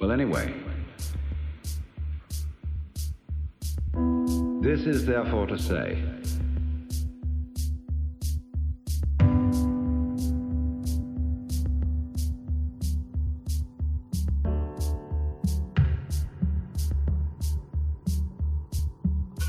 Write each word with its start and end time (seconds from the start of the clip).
Well, 0.00 0.12
anyway, 0.12 0.54
this 4.62 4.86
is 4.86 5.04
therefore 5.04 5.46
to 5.46 5.58
say 5.58 6.02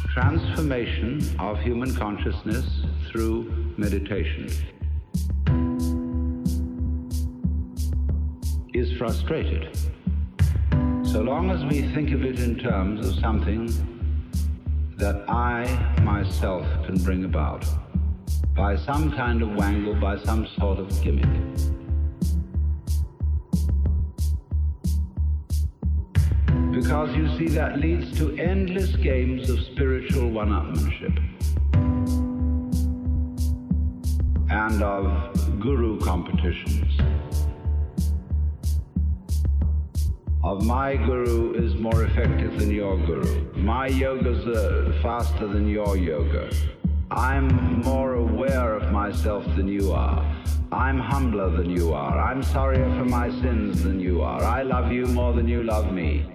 transformation 0.09 1.21
of 1.39 1.61
human 1.61 1.95
consciousness 1.95 2.65
through 3.09 3.73
meditation 3.77 4.49
is 8.73 8.91
frustrated. 8.97 9.77
So 11.11 11.19
long 11.19 11.51
as 11.51 11.65
we 11.65 11.81
think 11.93 12.11
of 12.11 12.23
it 12.23 12.39
in 12.39 12.57
terms 12.57 13.05
of 13.05 13.15
something 13.15 13.67
that 14.95 15.29
I 15.29 15.65
myself 16.03 16.65
can 16.85 16.95
bring 17.03 17.25
about 17.25 17.65
by 18.55 18.77
some 18.77 19.11
kind 19.11 19.41
of 19.41 19.49
wangle, 19.55 19.93
by 19.95 20.17
some 20.23 20.47
sort 20.57 20.79
of 20.79 20.87
gimmick. 21.03 21.27
Because 26.71 27.13
you 27.13 27.27
see, 27.37 27.49
that 27.55 27.79
leads 27.81 28.17
to 28.17 28.33
endless 28.37 28.95
games 28.95 29.49
of 29.49 29.59
spiritual 29.73 30.31
one 30.31 30.51
upmanship 30.51 31.17
and 34.49 34.81
of 34.81 35.59
guru 35.59 35.99
competitions. 35.99 37.01
Of 40.51 40.65
my 40.65 40.97
guru 40.97 41.53
is 41.53 41.75
more 41.75 42.03
effective 42.03 42.59
than 42.59 42.71
your 42.71 42.97
guru. 42.97 43.49
My 43.55 43.87
yoga's 43.87 44.45
uh, 44.45 44.99
faster 45.01 45.47
than 45.47 45.65
your 45.69 45.95
yoga. 45.95 46.51
I'm 47.09 47.79
more 47.79 48.15
aware 48.15 48.73
of 48.73 48.91
myself 48.91 49.45
than 49.55 49.69
you 49.69 49.93
are. 49.93 50.19
I'm 50.73 50.99
humbler 50.99 51.49
than 51.51 51.69
you 51.69 51.93
are. 51.93 52.19
I'm 52.19 52.43
sorrier 52.43 52.89
for 52.97 53.05
my 53.05 53.29
sins 53.29 53.81
than 53.81 54.01
you 54.01 54.23
are. 54.23 54.43
I 54.43 54.63
love 54.63 54.91
you 54.91 55.05
more 55.05 55.31
than 55.31 55.47
you 55.47 55.63
love 55.63 55.93
me. 55.93 56.29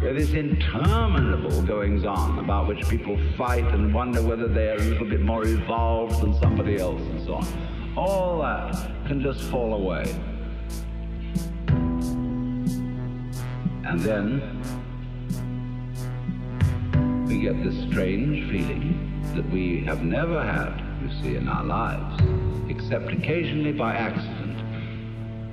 There 0.00 0.16
is 0.16 0.32
interminable 0.32 1.60
goings 1.60 2.06
on 2.06 2.38
about 2.38 2.68
which 2.68 2.88
people 2.88 3.18
fight 3.36 3.66
and 3.66 3.92
wonder 3.92 4.22
whether 4.22 4.48
they 4.48 4.70
are 4.70 4.76
a 4.76 4.82
little 4.82 5.06
bit 5.06 5.20
more 5.20 5.44
evolved 5.44 6.22
than 6.22 6.32
somebody 6.40 6.78
else 6.78 7.02
and 7.02 7.22
so 7.22 7.34
on. 7.34 7.46
All 7.98 8.40
that 8.40 8.72
can 9.06 9.20
just 9.20 9.42
fall 9.50 9.74
away. 9.74 10.06
And 13.88 14.00
then 14.00 14.42
we 17.26 17.40
get 17.40 17.64
this 17.64 17.74
strange 17.90 18.50
feeling 18.50 19.32
that 19.34 19.48
we 19.50 19.82
have 19.86 20.02
never 20.02 20.42
had, 20.42 20.78
you 21.02 21.08
see, 21.22 21.36
in 21.36 21.48
our 21.48 21.64
lives, 21.64 22.22
except 22.68 23.10
occasionally 23.10 23.72
by 23.72 23.94
accident. 23.94 24.60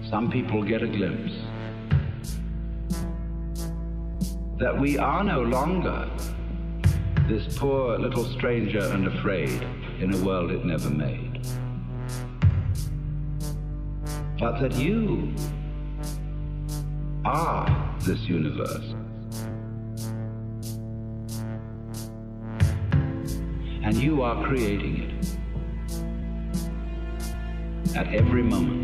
Some 0.09 0.29
people 0.29 0.63
get 0.63 0.83
a 0.83 0.87
glimpse 0.87 1.33
that 4.59 4.77
we 4.77 4.97
are 4.97 5.23
no 5.23 5.41
longer 5.41 6.09
this 7.29 7.57
poor 7.57 7.97
little 7.97 8.25
stranger 8.25 8.81
and 8.81 9.07
afraid 9.07 9.65
in 10.01 10.13
a 10.13 10.17
world 10.25 10.51
it 10.51 10.65
never 10.65 10.89
made. 10.89 11.39
But 14.37 14.59
that 14.59 14.75
you 14.75 15.33
are 17.23 17.94
this 18.05 18.21
universe. 18.29 18.93
And 23.83 23.95
you 23.95 24.21
are 24.21 24.45
creating 24.45 25.01
it 25.03 25.11
at 27.95 28.13
every 28.13 28.43
moment. 28.43 28.83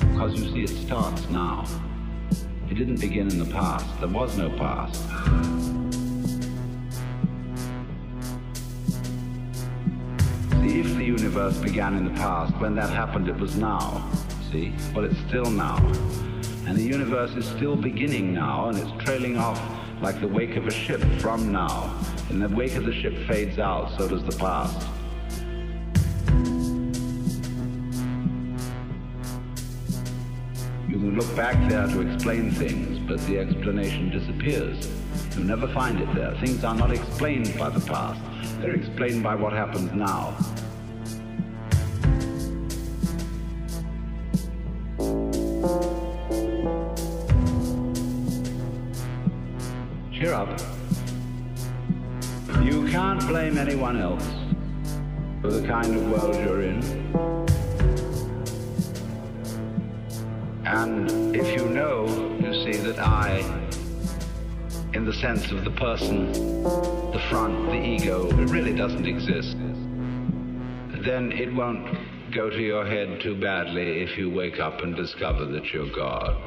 Because 0.00 0.34
you 0.34 0.52
see, 0.52 0.64
it 0.64 0.68
starts 0.86 1.30
now. 1.30 1.81
It 2.72 2.78
didn't 2.78 3.00
begin 3.02 3.28
in 3.28 3.38
the 3.38 3.52
past. 3.52 3.84
There 4.00 4.08
was 4.08 4.38
no 4.38 4.48
past. 4.48 4.98
See, 10.62 10.80
if 10.80 10.96
the 10.96 11.04
universe 11.04 11.58
began 11.58 11.98
in 11.98 12.06
the 12.06 12.18
past, 12.18 12.58
when 12.62 12.74
that 12.76 12.88
happened, 12.88 13.28
it 13.28 13.36
was 13.36 13.56
now. 13.56 14.10
See? 14.50 14.72
Well, 14.94 15.04
it's 15.04 15.18
still 15.28 15.50
now. 15.50 15.76
And 16.66 16.74
the 16.74 16.82
universe 16.82 17.32
is 17.32 17.44
still 17.44 17.76
beginning 17.76 18.32
now, 18.32 18.70
and 18.70 18.78
it's 18.78 19.04
trailing 19.04 19.36
off 19.36 19.60
like 20.00 20.22
the 20.22 20.28
wake 20.28 20.56
of 20.56 20.66
a 20.66 20.70
ship 20.70 21.02
from 21.20 21.52
now. 21.52 21.94
And 22.30 22.40
the 22.40 22.48
wake 22.48 22.76
of 22.76 22.86
the 22.86 22.94
ship 23.02 23.14
fades 23.28 23.58
out, 23.58 23.94
so 23.98 24.08
does 24.08 24.24
the 24.24 24.38
past. 24.38 24.88
Look 31.12 31.36
back 31.36 31.56
there 31.68 31.86
to 31.86 32.00
explain 32.00 32.50
things, 32.50 32.98
but 33.00 33.20
the 33.26 33.38
explanation 33.38 34.10
disappears. 34.10 34.88
You'll 35.36 35.46
never 35.46 35.68
find 35.68 36.00
it 36.00 36.14
there. 36.14 36.34
Things 36.36 36.64
are 36.64 36.74
not 36.74 36.90
explained 36.90 37.56
by 37.58 37.68
the 37.70 37.80
past. 37.80 38.20
They're 38.60 38.74
explained 38.74 39.22
by 39.22 39.34
what 39.34 39.52
happens 39.52 39.92
now. 39.92 40.36
Cheer 50.12 50.32
up. 50.32 50.60
You 52.62 52.88
can't 52.88 53.20
blame 53.26 53.58
anyone 53.58 54.00
else 54.00 54.26
for 55.42 55.50
the 55.50 55.66
kind 55.66 55.94
of 55.94 56.10
world 56.10 56.36
you're 56.36 56.62
in. 56.62 57.41
And 60.72 61.36
if 61.36 61.54
you 61.54 61.68
know, 61.68 62.06
you 62.40 62.54
see, 62.64 62.80
that 62.80 62.98
I, 62.98 63.40
in 64.94 65.04
the 65.04 65.12
sense 65.12 65.50
of 65.50 65.64
the 65.64 65.70
person, 65.72 66.32
the 66.32 67.22
front, 67.28 67.66
the 67.66 67.74
ego, 67.74 68.30
really 68.46 68.74
doesn't 68.74 69.06
exist, 69.06 69.54
then 71.04 71.30
it 71.30 71.54
won't 71.54 71.86
go 72.32 72.48
to 72.48 72.58
your 72.58 72.86
head 72.86 73.20
too 73.20 73.38
badly 73.38 74.00
if 74.00 74.16
you 74.16 74.30
wake 74.30 74.60
up 74.60 74.80
and 74.80 74.96
discover 74.96 75.44
that 75.44 75.74
you're 75.74 75.94
God. 75.94 76.40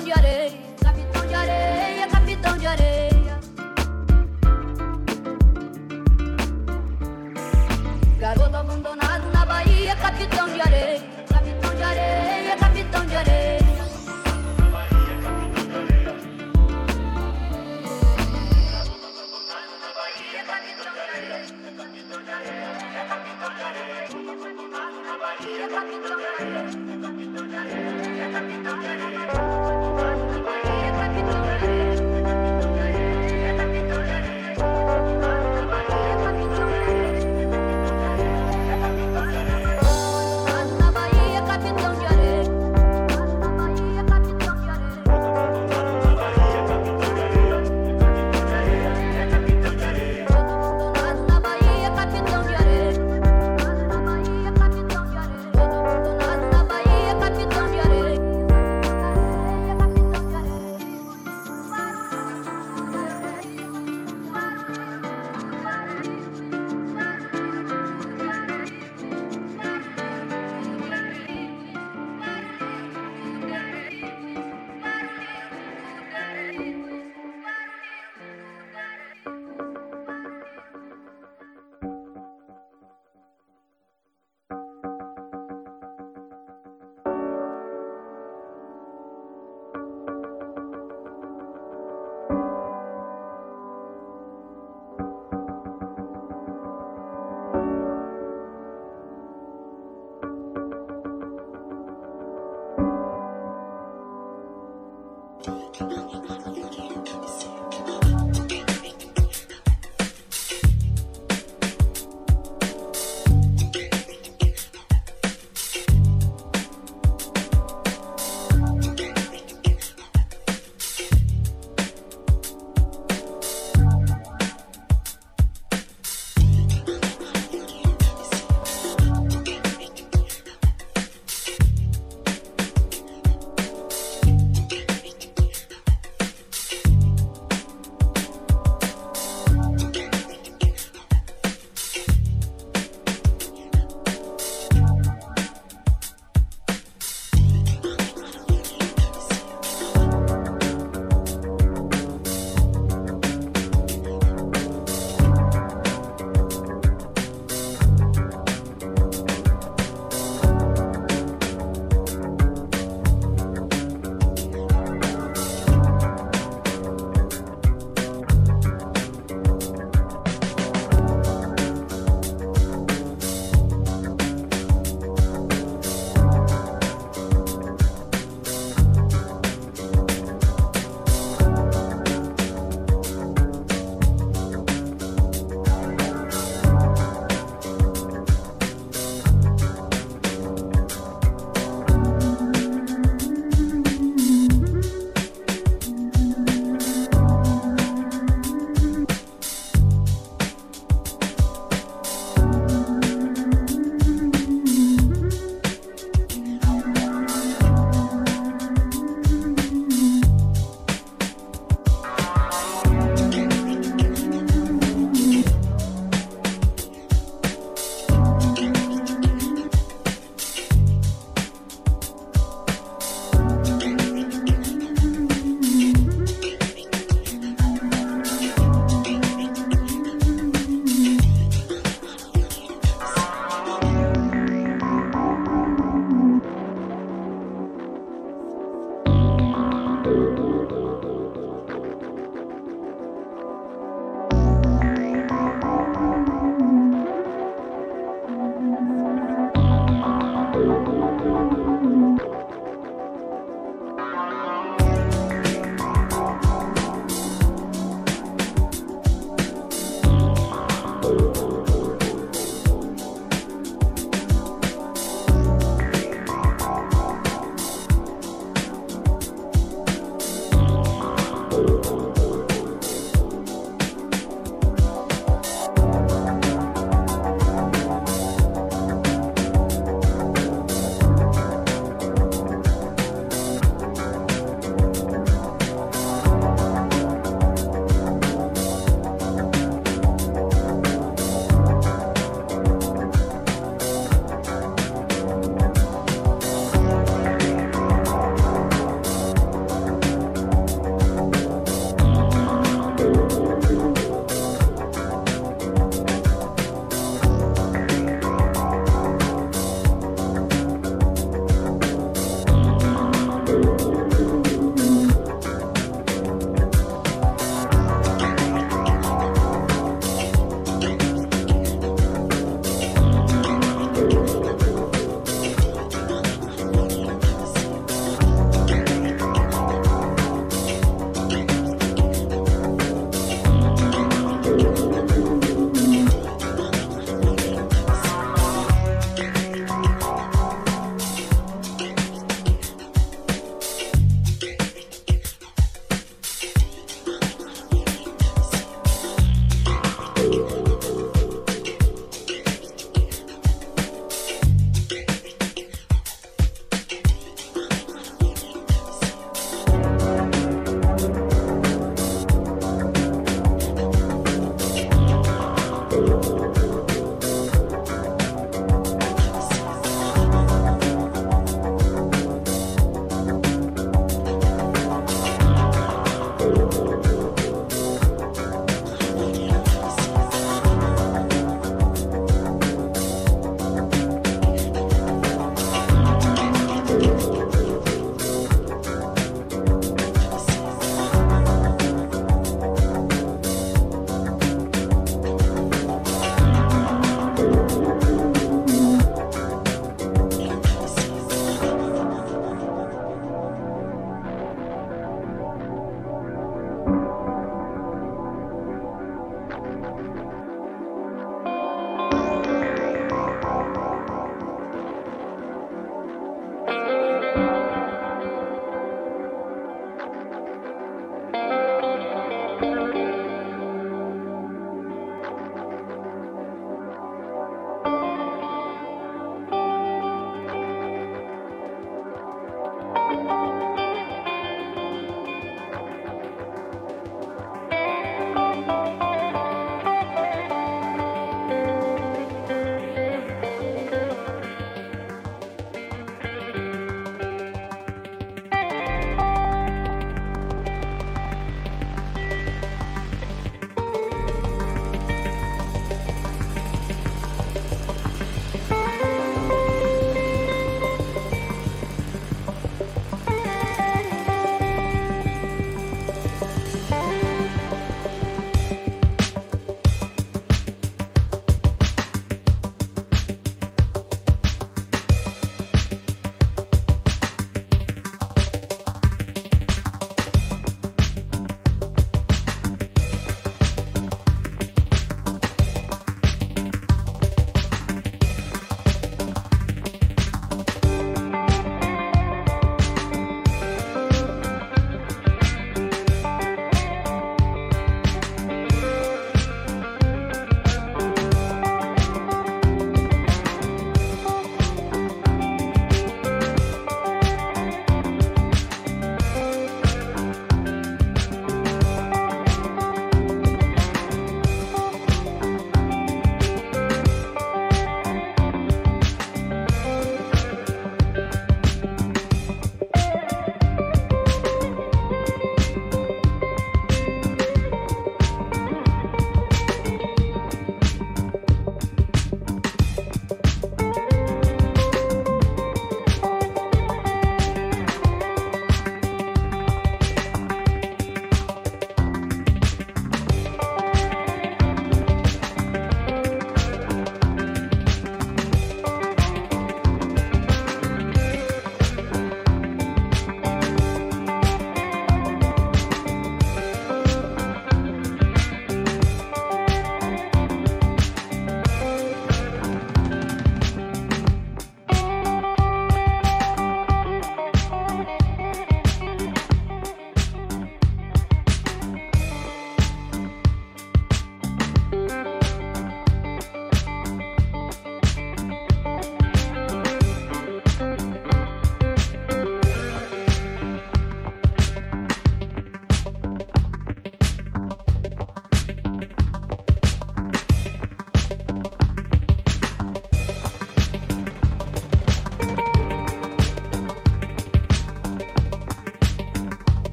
de 0.00 0.12
areia, 0.12 0.52
capitão 0.82 1.26
de 1.26 1.34
areia, 1.34 2.06
capitão 2.08 2.58
de 2.58 2.66
areia. 2.66 3.40
Garoto 8.18 8.56
abandonado 8.56 9.30
na 9.32 9.44
Bahia, 9.46 9.96
capitão 9.96 10.48
de 10.48 10.60
areia, 10.60 11.02
capitão 11.28 11.74
de 11.74 11.82
areia, 11.82 12.56
capitão 12.56 13.06
de 13.06 13.16
areia. 13.16 13.60
Capitão 20.60 20.92
de 20.92 21.00
areia, 21.00 21.44
capitão 23.08 23.50
de 23.54 23.62
areia, 23.62 24.08
capitão 25.68 26.16
de 26.16 26.24
areia. 26.26 26.49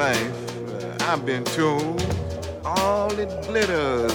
life. 0.00 0.56
Uh, 0.82 1.12
I've 1.12 1.26
been 1.26 1.44
told 1.44 2.00
all 2.64 3.12
it 3.18 3.28
glitters 3.42 4.09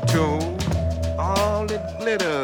To 0.00 0.24
all 1.18 1.66
that 1.66 1.98
glitters. 1.98 2.41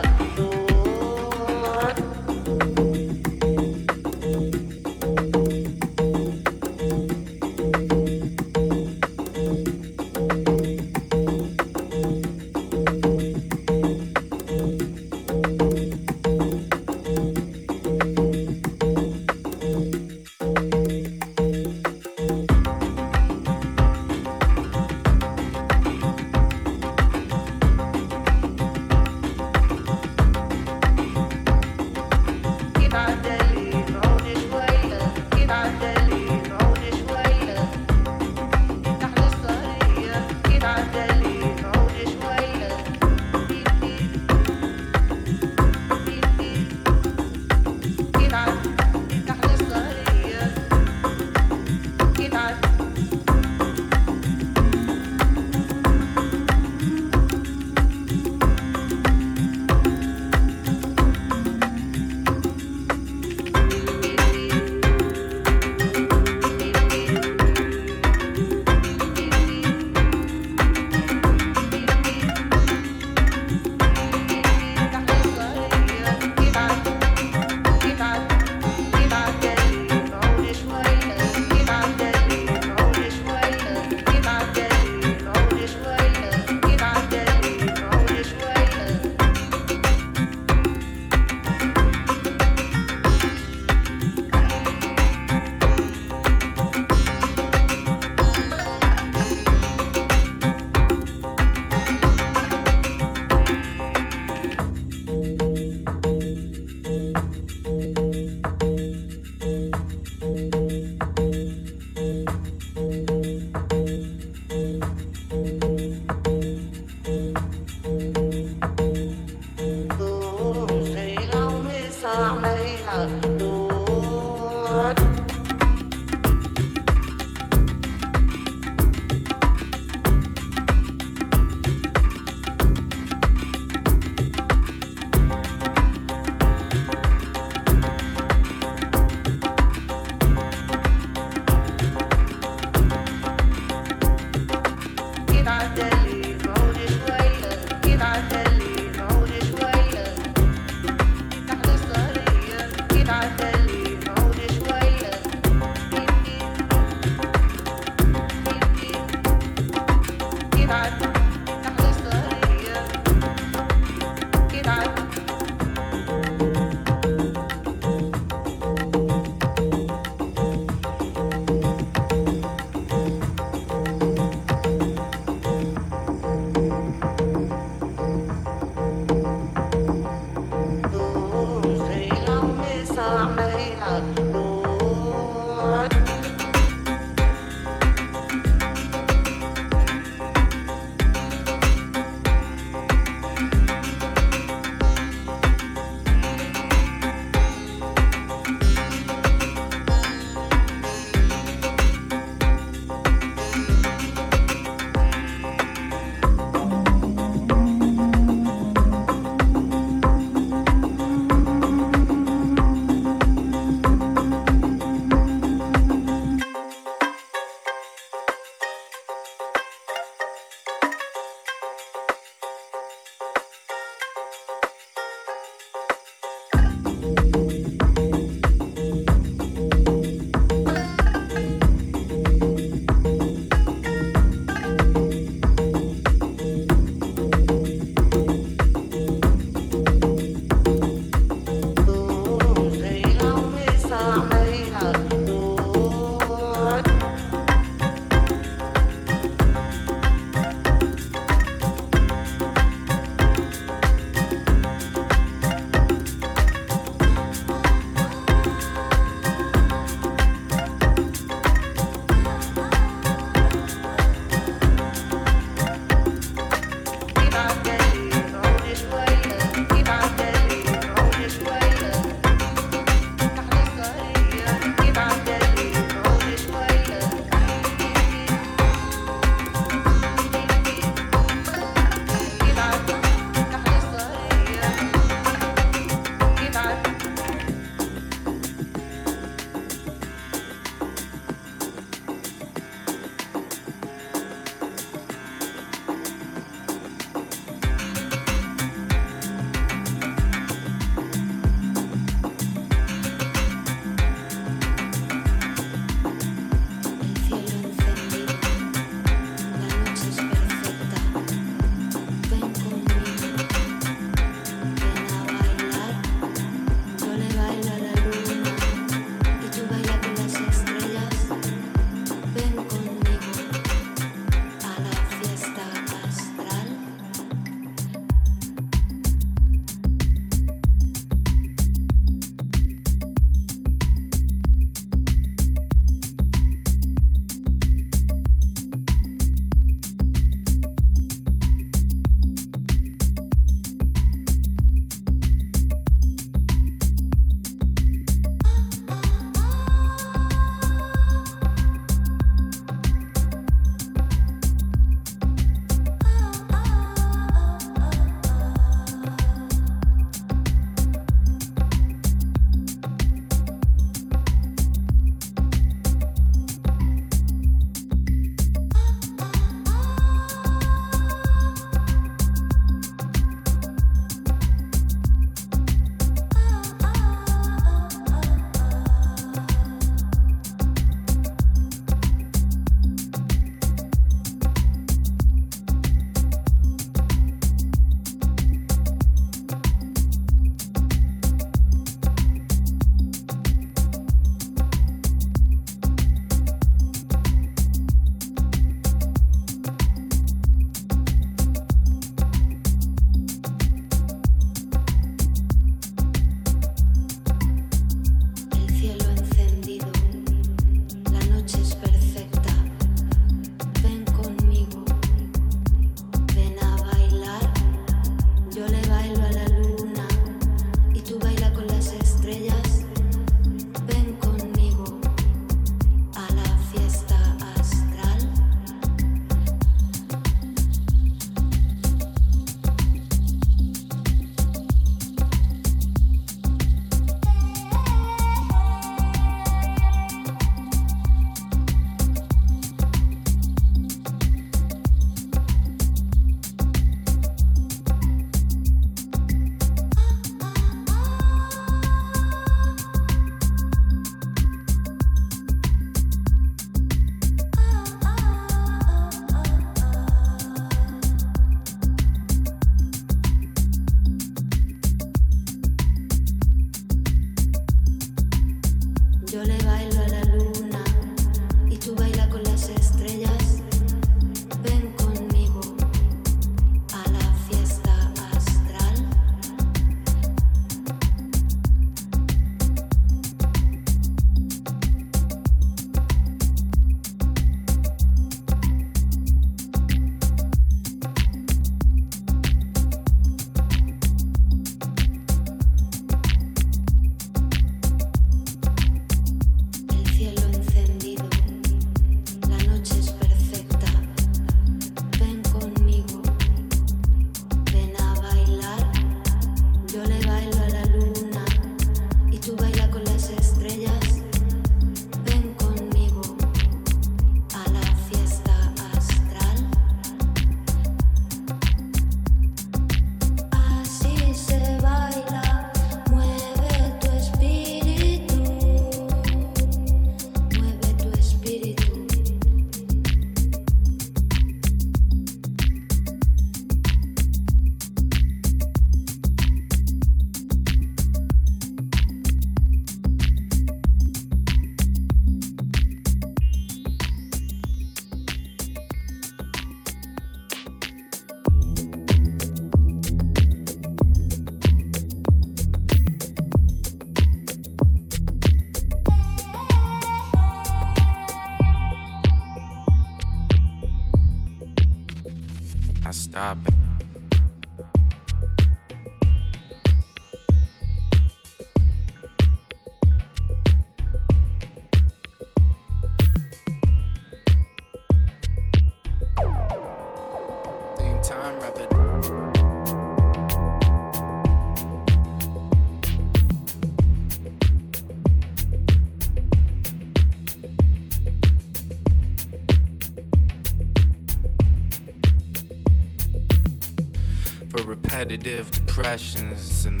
Depressions 598.37 599.85
in 599.85 600.00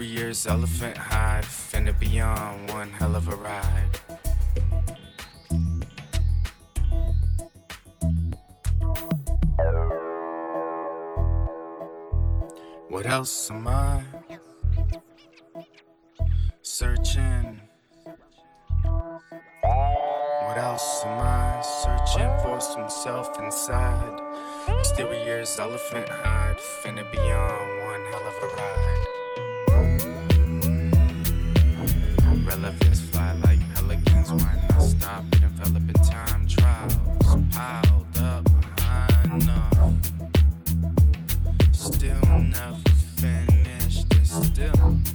Exteriors 0.00 0.46
elephant 0.46 0.96
hide, 0.96 1.44
finna 1.44 1.92
be 2.00 2.20
on 2.20 2.66
one 2.68 2.88
hell 2.88 3.14
of 3.14 3.28
a 3.28 3.36
ride. 3.36 4.00
What 12.88 13.04
else 13.04 13.50
am 13.50 13.68
I 13.68 14.02
searching? 16.62 17.60
What 18.82 20.56
else 20.56 21.02
am 21.04 21.20
I 21.20 21.60
searching 21.60 22.30
for? 22.42 22.58
Some 22.58 22.88
self 22.88 23.38
inside. 23.38 24.18
Exteriors 24.66 25.58
elephant 25.58 26.08
hide, 26.08 26.56
finna 26.82 27.04
be 27.12 27.18
on 27.18 27.84
one 27.84 28.00
hell 28.10 28.26
of 28.26 28.42
a 28.42 28.56
ride. 28.56 29.19
Relevance 32.50 33.00
fly 33.02 33.32
like 33.44 33.60
pelicans, 33.76 34.32
why 34.32 34.58
not 34.70 34.82
stop 34.82 35.24
developing 35.30 36.02
time 36.02 36.48
trials? 36.48 36.94
Piled 37.52 38.18
up 38.18 38.44
behind 38.76 39.42
enough. 39.42 39.94
Still 41.70 42.38
never 42.40 42.76
finished, 43.18 44.12
and 44.12 44.26
still. 44.26 45.09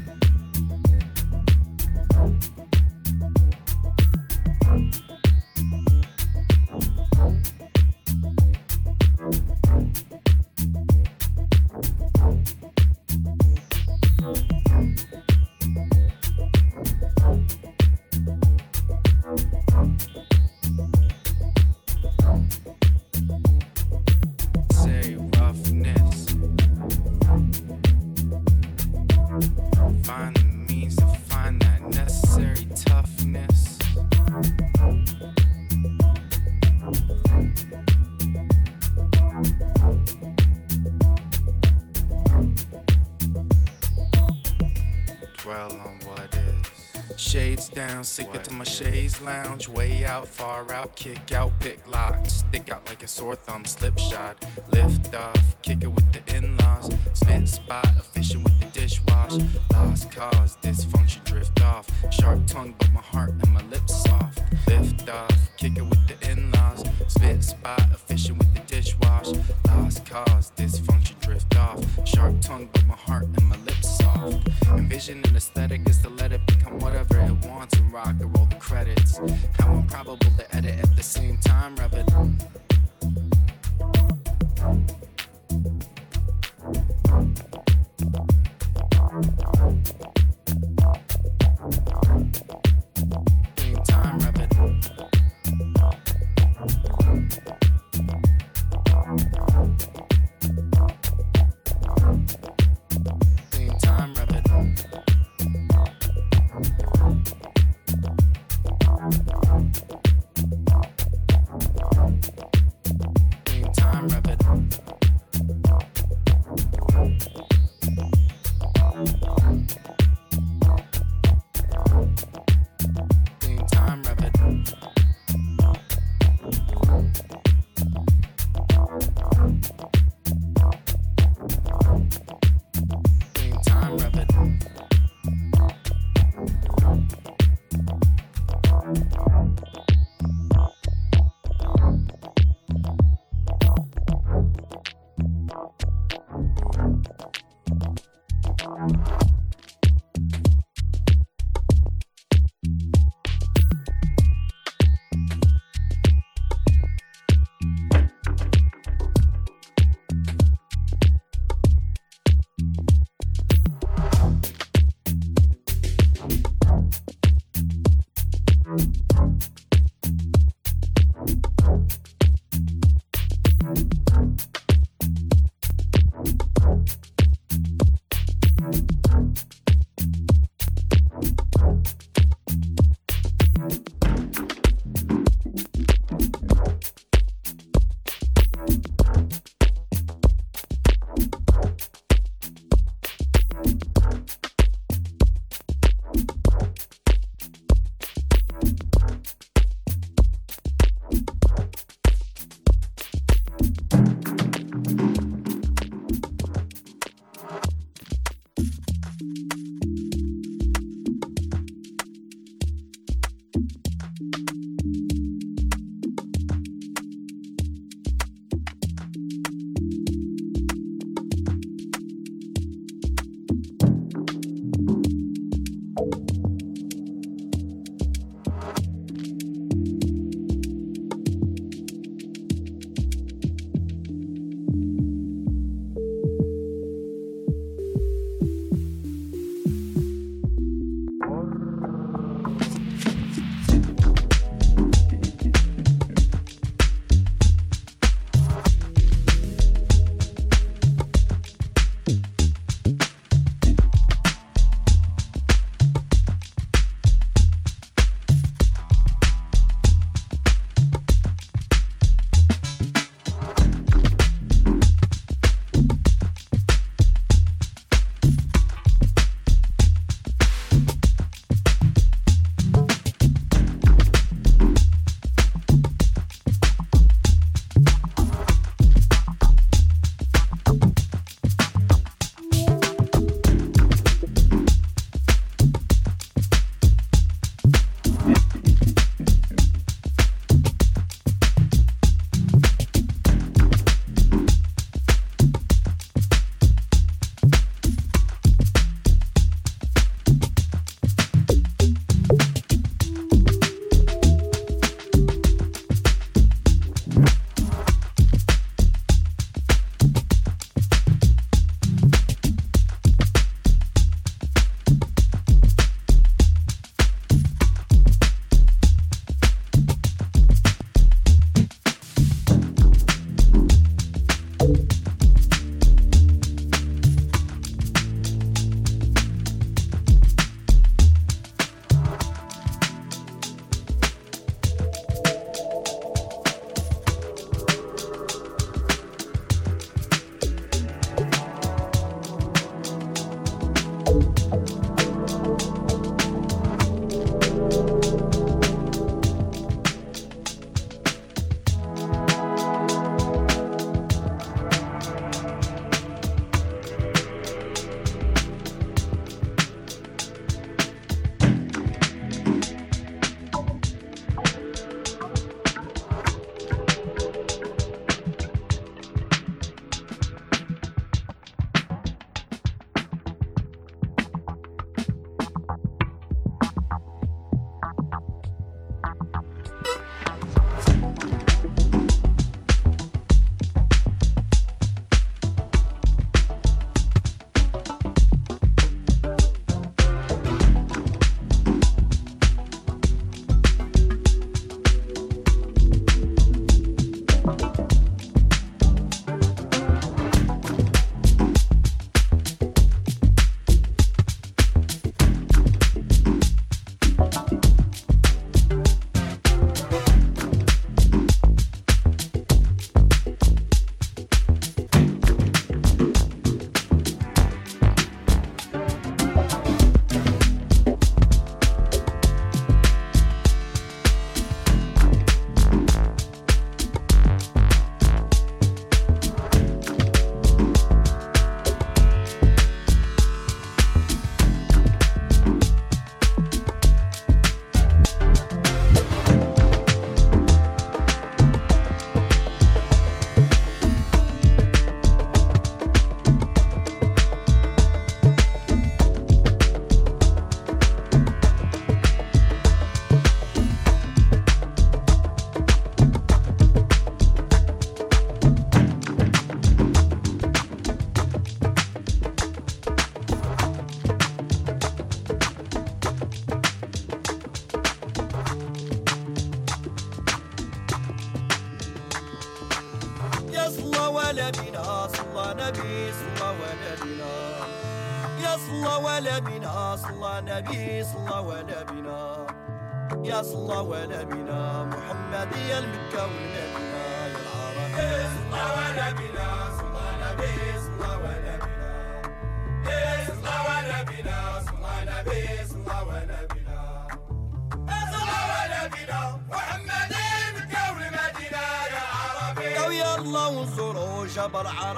Sick 48.05 48.29
it 48.35 48.43
to 48.43 48.53
my 48.53 48.63
shades 48.63 49.19
lounge. 49.21 49.67
Way 49.67 50.05
out, 50.05 50.27
far 50.27 50.71
out, 50.71 50.95
kick 50.95 51.31
out, 51.31 51.51
pick 51.59 51.79
lock. 51.87 52.25
Stick 52.27 52.71
out 52.71 52.87
like 52.87 53.03
a 53.03 53.07
sore 53.07 53.35
thumb, 53.35 53.65
slip 53.65 53.97
shot. 53.97 54.45
Lift 54.71 55.15
off, 55.15 55.61
kick 55.63 55.81
it 55.81 55.87
with 55.87 56.05
the 56.13 56.35
in 56.35 56.55
laws. 56.57 56.93
Spit 57.13 57.49
spot, 57.49 57.87
efficient 57.97 58.43
with 58.43 58.59
the 58.59 58.79
dishwash. 58.79 59.43
Lost 59.73 60.11
cause, 60.11 60.57
dysfunction 60.61 61.23
drift 61.23 61.61
off. 61.63 61.89
Sharp 62.11 62.45
tongue, 62.45 62.75
but 62.77 62.91
my 62.93 63.01
heart 63.01 63.31
and 63.31 63.53
my 63.53 63.63
lips 63.63 64.03
soft. 64.03 64.41
Lift 64.67 65.09
off, 65.09 65.57
kick 65.57 65.77
it 65.77 65.83
with 65.83 66.07
the 66.07 66.31
in 66.31 66.51
laws. 66.51 66.83
Spit 67.07 67.43
spot, 67.43 67.81
efficient 67.91 68.37
with 68.37 68.53
the 68.53 68.61
dishwash. 68.75 69.33
Lost 69.67 70.05
cause, 70.05 70.51
dysfunction 70.55 71.19
drift 71.21 71.57
off. 71.57 71.83
Sharp 72.07 72.39
tongue, 72.41 72.69
but 72.71 72.85
my 72.85 72.95
heart 72.95 73.23
and 73.23 73.49
my 73.49 73.57
lips 73.65 73.97
soft. 73.97 74.47
Envision 74.69 75.23
an 75.25 75.35
aesthetic 75.35 75.87
is 75.89 75.99
to 75.99 76.09
let 76.09 76.31
it 76.31 76.45
become 76.45 76.77
whatever 76.79 77.19
it 77.19 77.45
wants 77.45 77.74
rock 77.95 78.15
and 78.19 78.37
roll 78.37 78.45
the 78.47 78.55
credits. 78.55 79.17
How 79.57 79.73
improbable 79.73 80.17
to 80.17 80.55
edit 80.55 80.79
at 80.83 80.95
the 80.97 81.03
same 81.03 81.37
time, 81.37 81.77
rev 81.77 81.94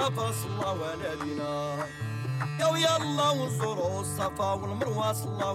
فصلة 0.09 0.71
ولدنا. 0.73 1.85
يا 2.59 2.65
ويلا 2.65 3.29
والزروع 3.29 3.99
الصفا 3.99 4.53
والمروة 4.53 5.13
صلى 5.13 5.46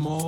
Now 0.00 0.27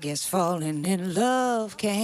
guess 0.00 0.24
falling 0.24 0.86
in 0.86 1.12
love 1.12 1.76
came. 1.76 1.99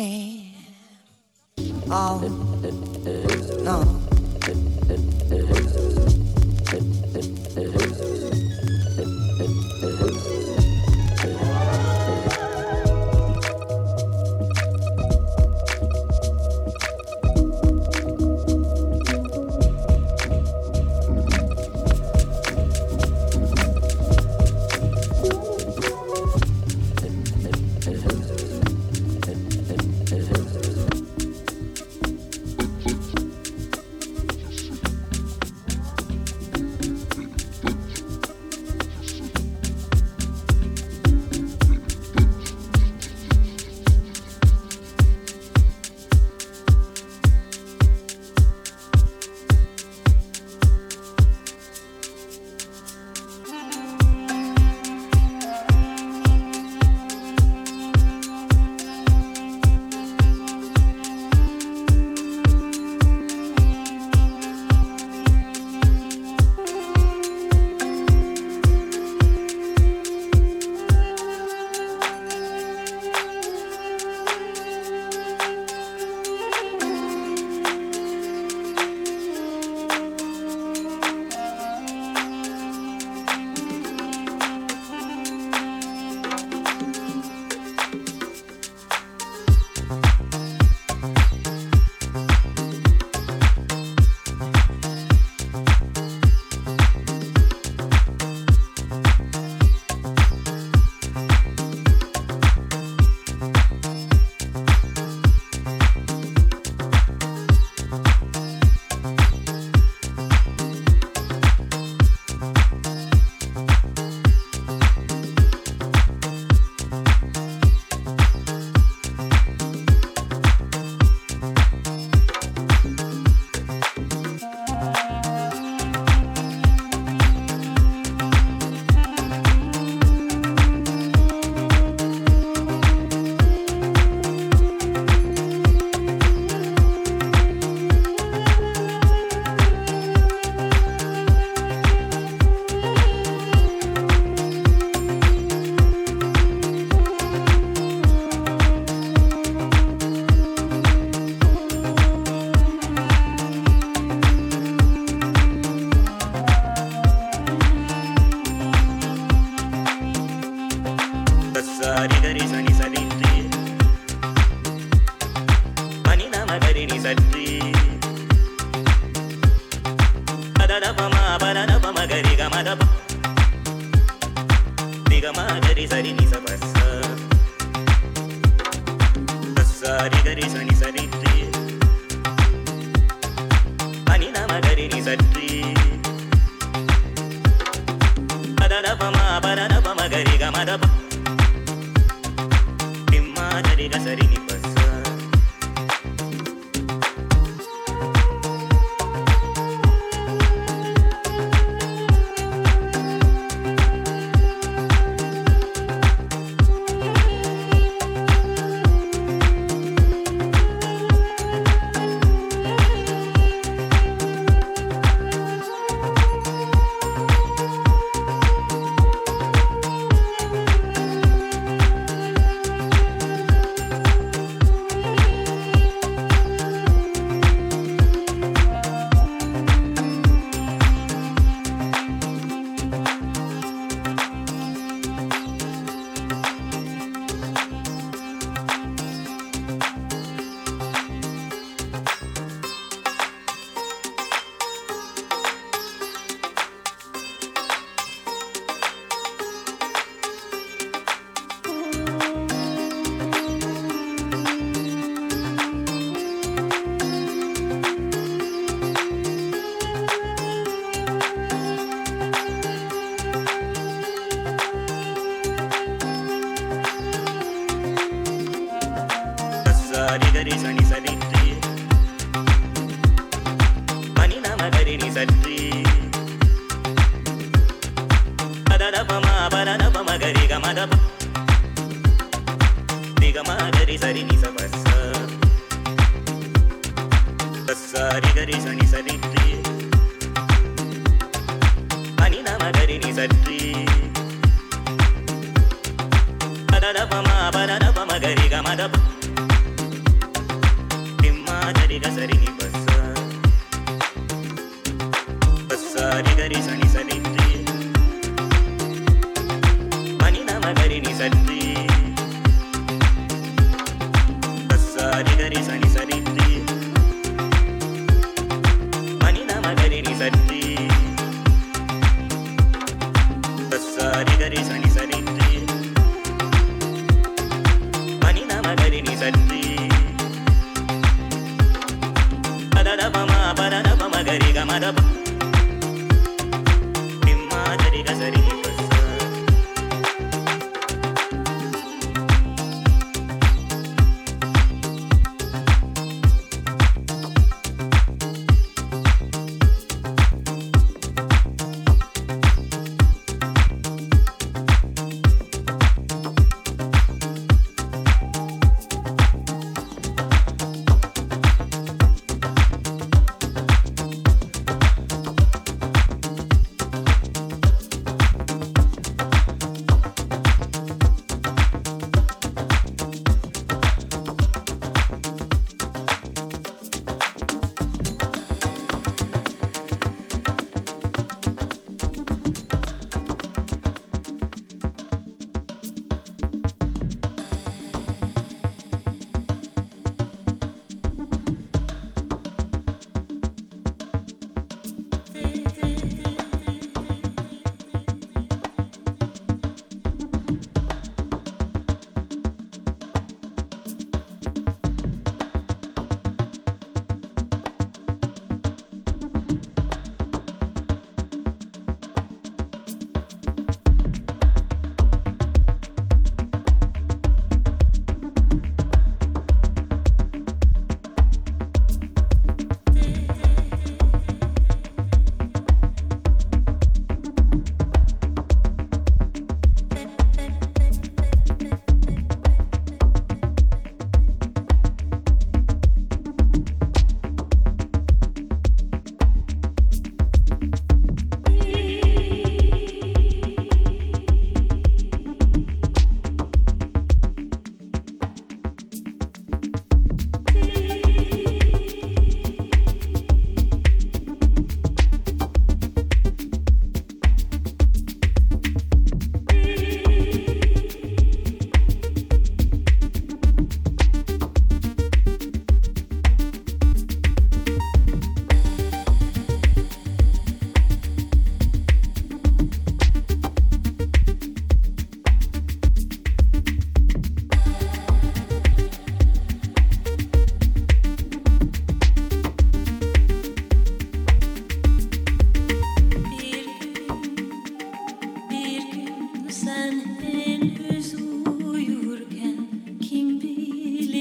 dream. 185.16 185.45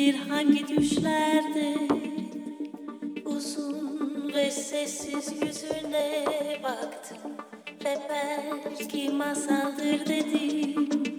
bir 0.05 0.15
hangi 0.15 0.67
düşlerde 0.67 1.75
uzun 3.25 4.33
ve 4.35 4.51
sessiz 4.51 5.33
yüzüne 5.41 6.25
baktım 6.63 7.17
ve 7.85 7.97
belki 8.09 9.09
masaldır 9.09 10.05
dedim. 10.05 11.14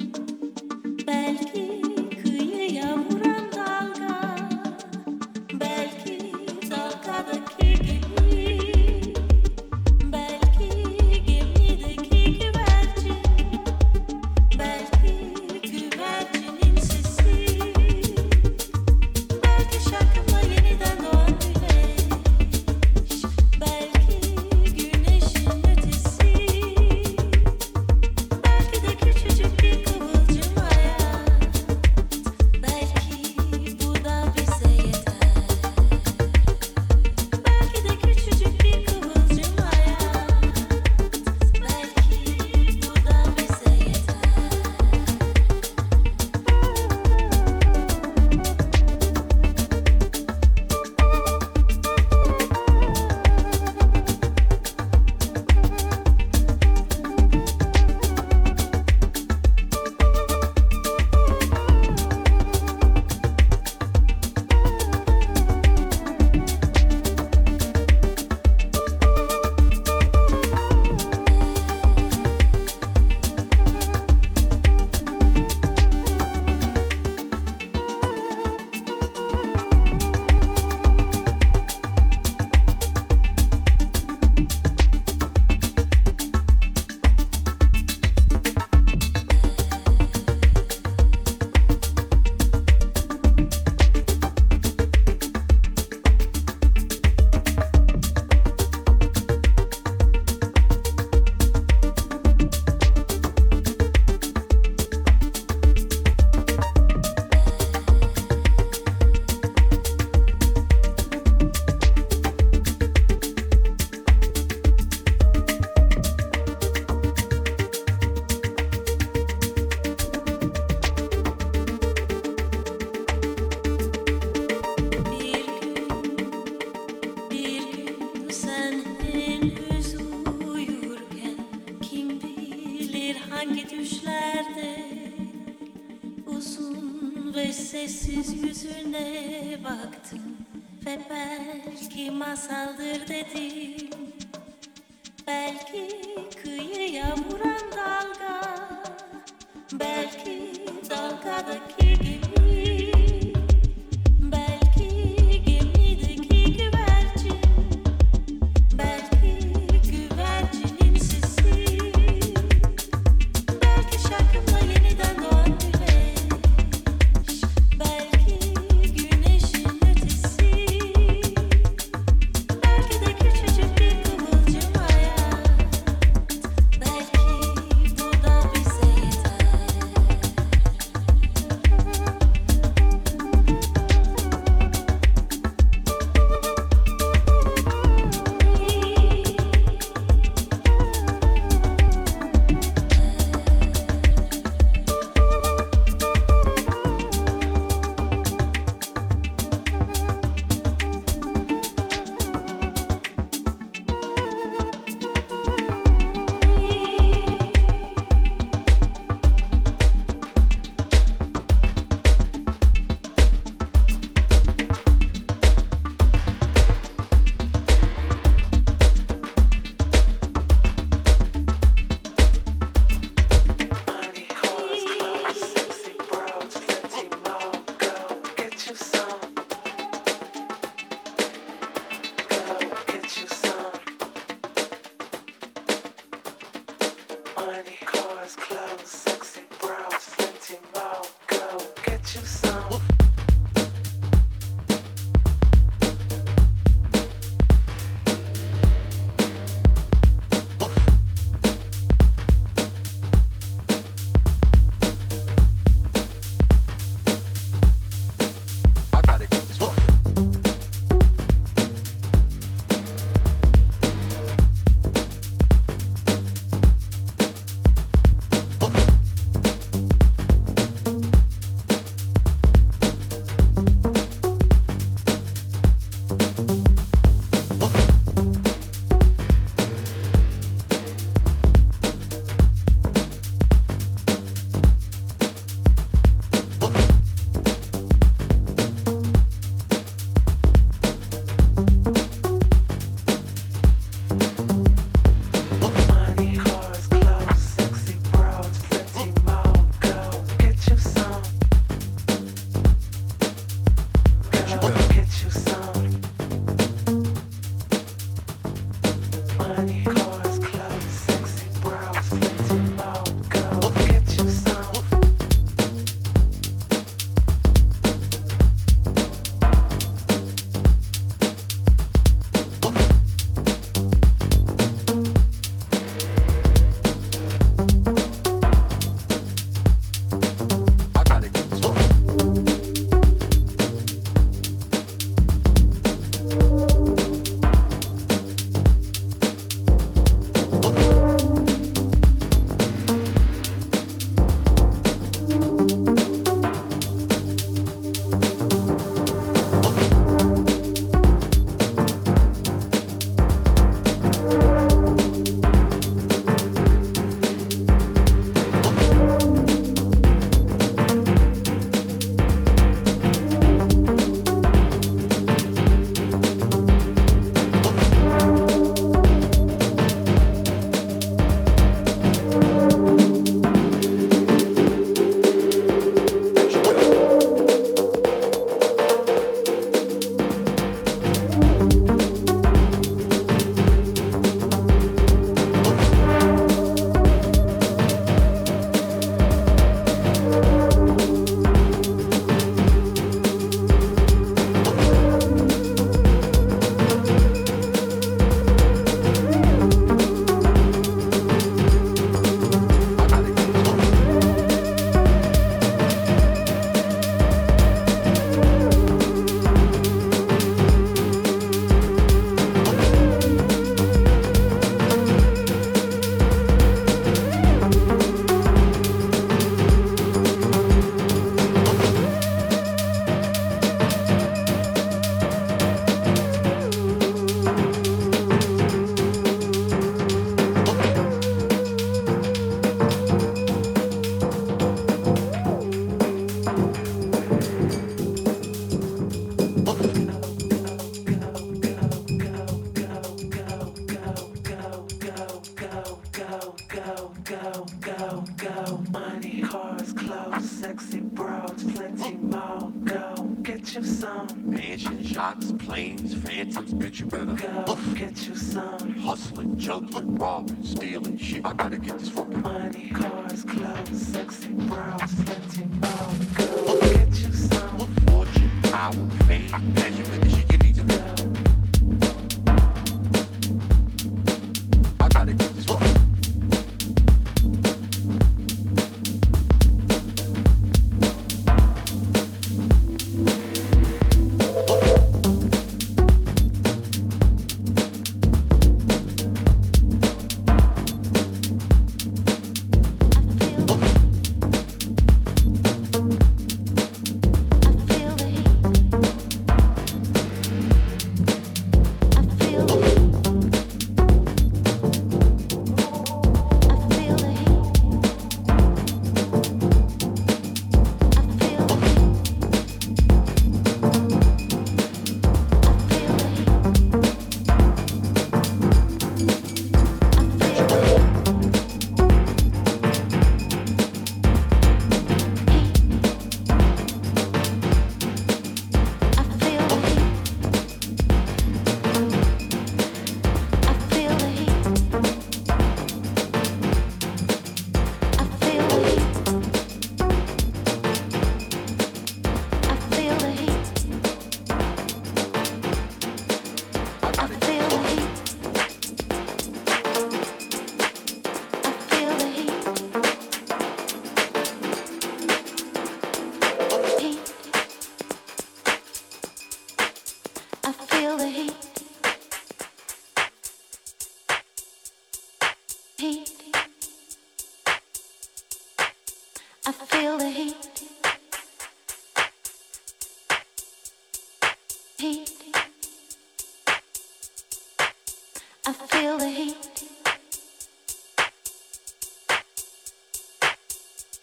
feel 579.07 579.19
the 579.19 579.29
heat. 579.29 579.85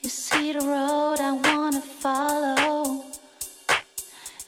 You 0.01 0.09
see 0.09 0.51
the 0.51 0.59
road 0.59 1.19
I 1.21 1.31
wanna 1.31 1.79
follow. 1.79 3.05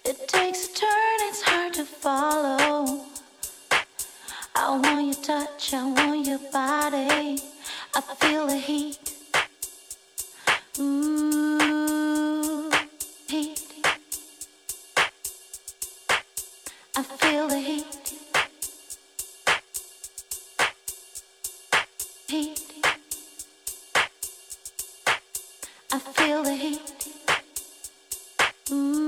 It 0.04 0.28
takes 0.28 0.68
a 0.68 0.74
turn, 0.74 1.20
it's 1.30 1.42
hard 1.42 1.74
to 1.76 1.86
follow. 1.86 3.06
I 4.56 4.78
want 4.78 5.06
your 5.06 5.22
touch, 5.24 5.74
I 5.74 5.84
want 5.86 6.28
your 6.28 6.44
body. 6.52 7.40
I 7.96 8.02
feel 8.20 8.48
the 8.48 8.58
heat. 8.58 9.00
Ooh, 10.80 12.70
heat. 13.30 13.62
I 16.98 17.04
feel 17.22 17.48
the 17.48 17.60
heat. 17.60 18.05
heat. 22.36 22.60
I 25.92 26.00
feel 26.00 26.44
the 26.44 26.54
heat. 26.54 26.82
Mm. 28.70 29.05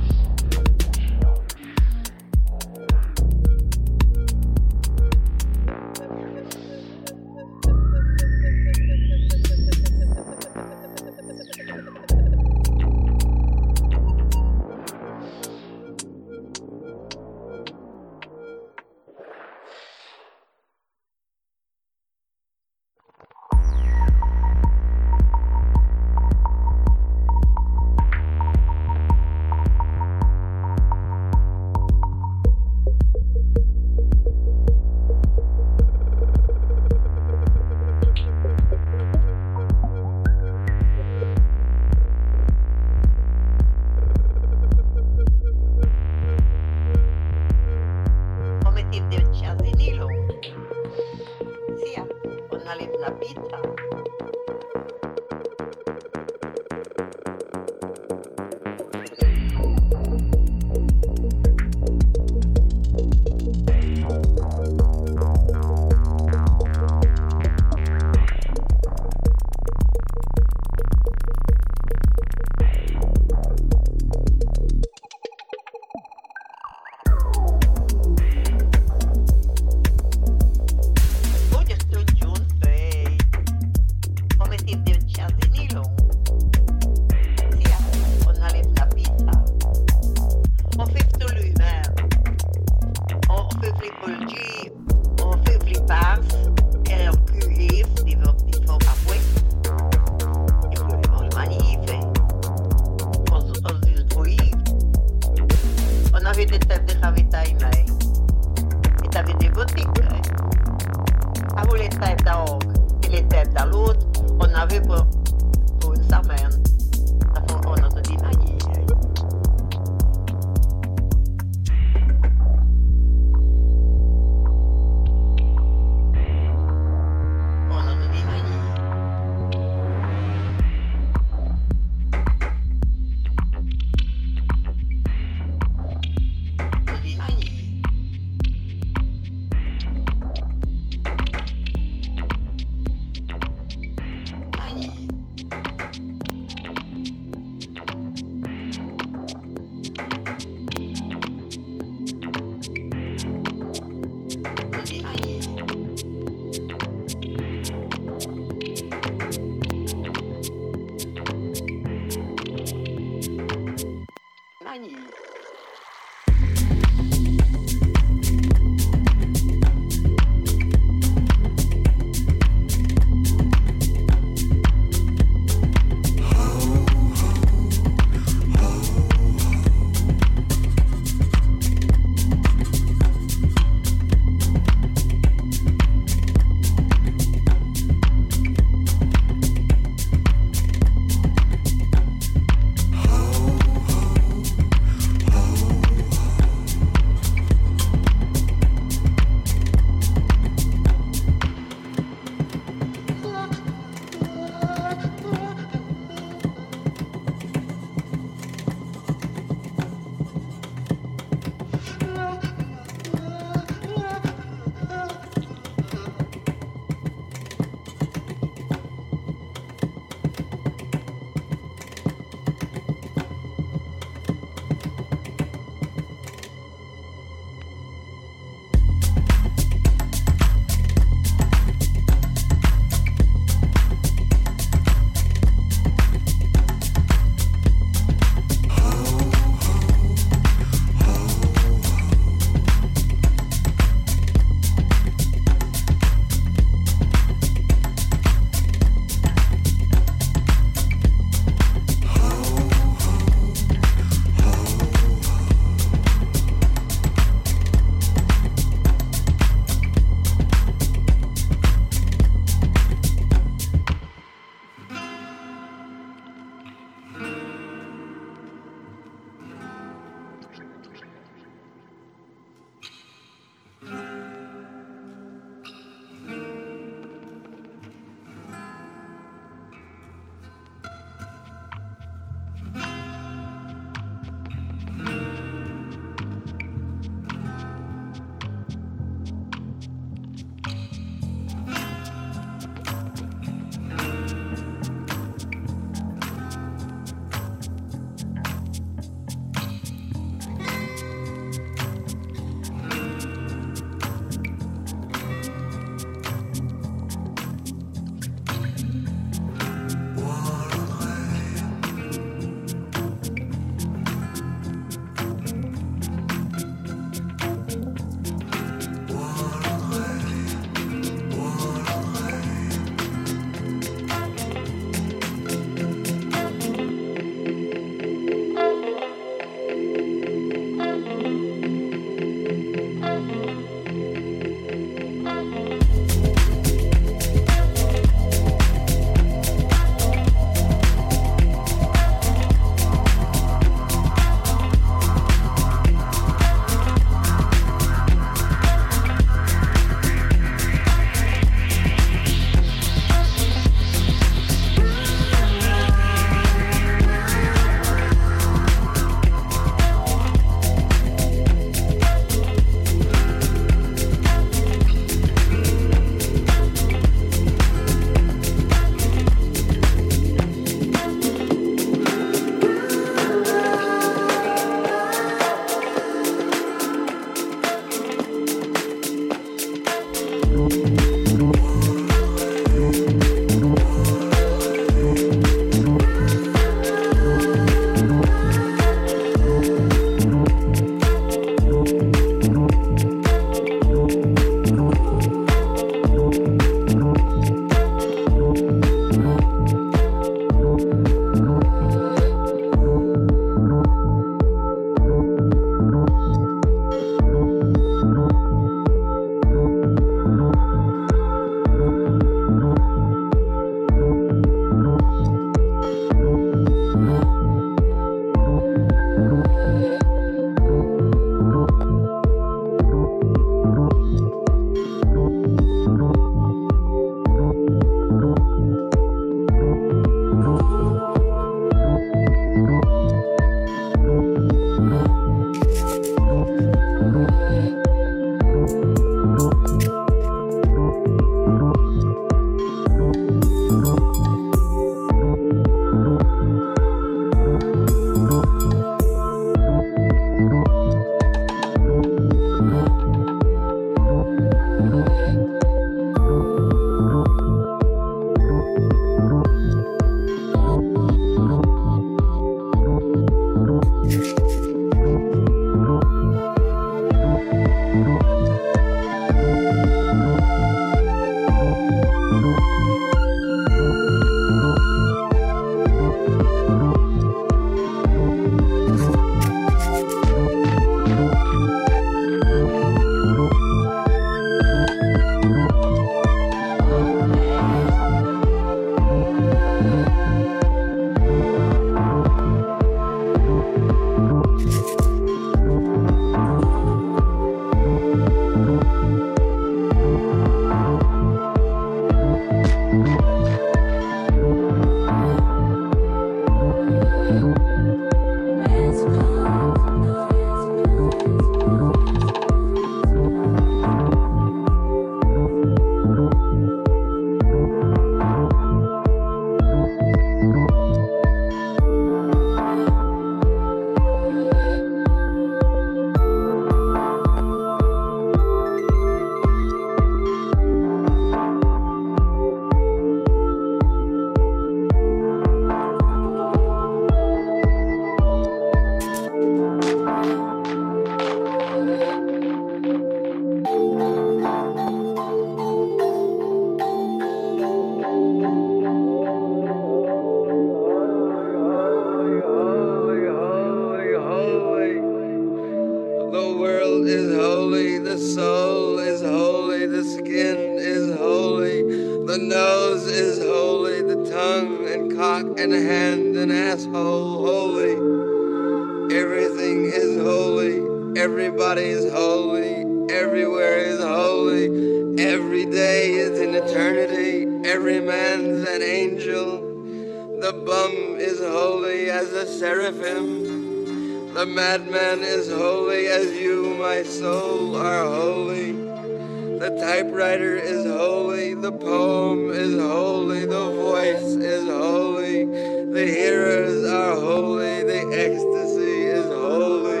The 580.40 580.54
bum 580.54 581.16
is 581.18 581.38
holy 581.38 582.08
as 582.08 582.32
a 582.32 582.46
seraphim. 582.46 584.32
The 584.32 584.46
madman 584.46 585.20
is 585.20 585.52
holy 585.52 586.06
as 586.06 586.32
you, 586.32 586.76
my 586.78 587.02
soul, 587.02 587.76
are 587.76 588.06
holy. 588.06 588.72
The 588.72 589.76
typewriter 589.78 590.56
is 590.56 590.86
holy, 590.86 591.52
the 591.52 591.72
poem 591.72 592.52
is 592.52 592.74
holy, 592.80 593.44
the 593.44 593.70
voice 593.70 594.34
is 594.36 594.64
holy, 594.66 595.44
the 595.44 596.06
hearers 596.06 596.86
are 596.86 597.16
holy, 597.16 597.82
the 597.82 598.00
ecstasy 598.16 599.02
is 599.12 599.26
holy. 599.26 600.00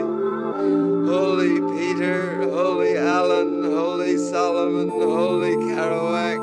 Holy 1.06 1.60
Peter, 1.76 2.50
holy 2.50 2.96
Allen, 2.96 3.64
holy 3.64 4.16
Solomon, 4.16 4.88
holy 4.88 5.54
Kerouac, 5.74 6.38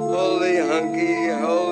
holy 0.00 0.58
Hunky, 0.58 1.28
holy 1.30 1.67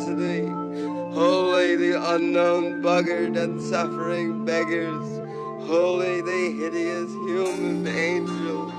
holy 0.00 1.76
the 1.76 1.92
unknown 2.14 2.80
buggard 2.80 3.36
and 3.36 3.60
suffering 3.60 4.42
beggars. 4.42 5.20
Holy 5.66 6.22
the 6.22 6.50
hideous 6.58 7.12
human 7.26 7.86
angel. 7.86 8.70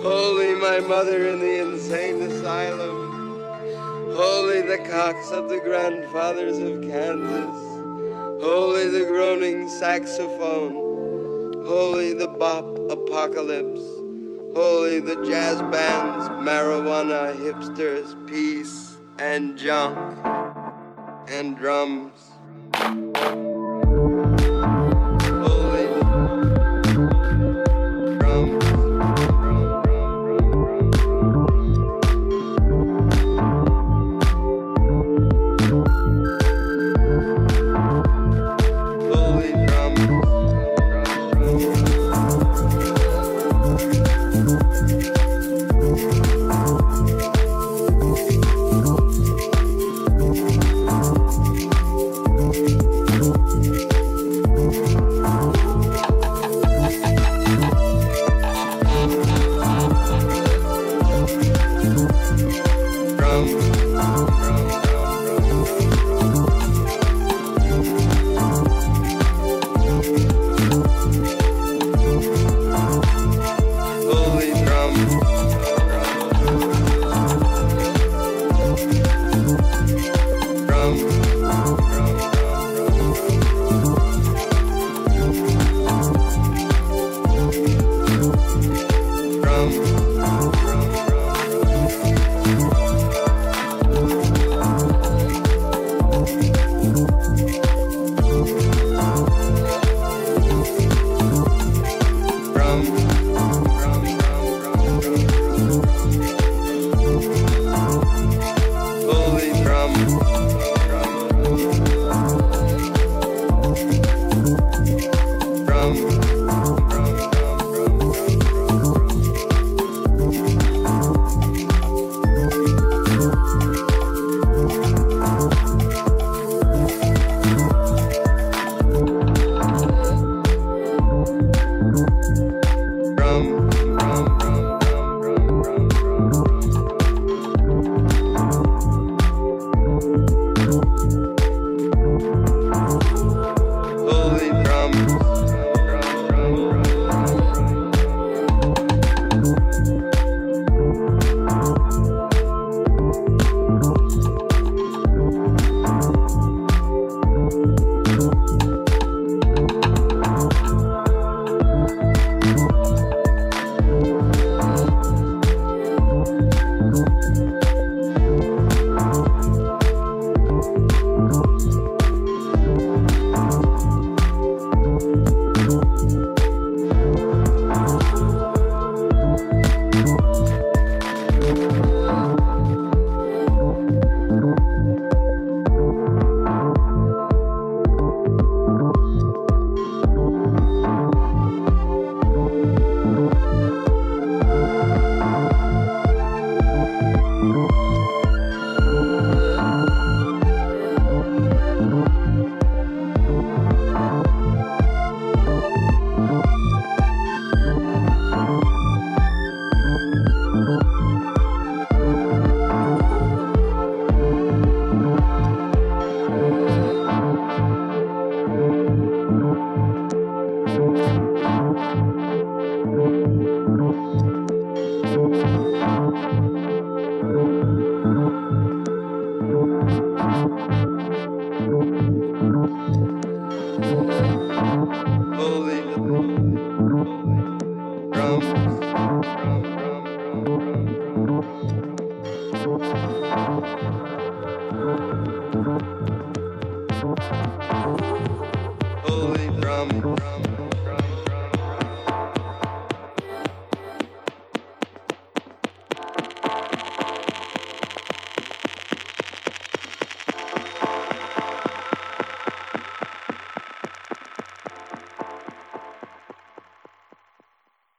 Holy 0.00 0.54
my 0.54 0.80
mother 0.80 1.28
in 1.28 1.40
the 1.40 1.60
insane 1.60 2.22
asylum. 2.22 3.42
Holy 4.16 4.62
the 4.62 4.78
cocks 4.88 5.30
of 5.30 5.50
the 5.50 5.60
grandfathers 5.60 6.56
of 6.56 6.80
Kansas. 6.80 7.60
Holy 8.42 8.88
the 8.88 9.04
groaning 9.04 9.68
saxophone. 9.68 10.72
Holy 11.66 12.14
the 12.14 12.28
bop 12.28 12.64
apocalypse. 12.90 13.84
Holy 14.56 15.00
the 15.00 15.16
jazz 15.26 15.60
bands, 15.70 16.28
marijuana, 16.30 17.36
hipsters, 17.36 18.16
peace, 18.26 18.97
and 19.20 19.58
junk 19.58 20.18
and 21.28 21.56
drums. 21.56 23.47